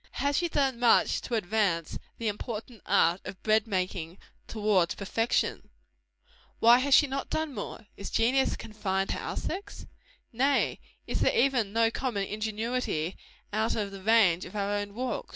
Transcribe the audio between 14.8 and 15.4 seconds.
walks?